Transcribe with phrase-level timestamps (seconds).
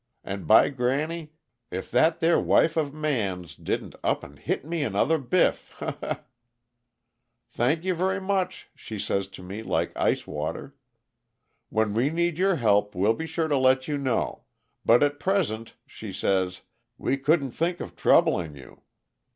[0.23, 1.33] And, by granny!
[1.69, 6.15] if that there wife of Man's didn't up an' hit me another biff he he!
[7.51, 10.75] "'Thank you very much,' she says to me, like ice water.
[11.69, 14.45] 'When we need your help, we'll be sure to let you know
[14.83, 16.61] but at present,' she says,
[16.97, 18.81] 'we couldn't think of troubling you.'